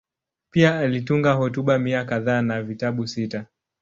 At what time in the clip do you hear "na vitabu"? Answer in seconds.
2.41-3.07